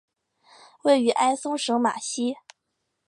[0.83, 2.33] 位于埃松省马西。